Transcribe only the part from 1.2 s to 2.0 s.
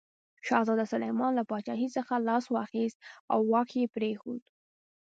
له پاچاهي